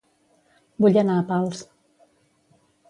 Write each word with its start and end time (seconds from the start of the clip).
Vull 0.85 0.97
anar 1.03 1.21
a 1.21 1.27
Pals 1.31 1.63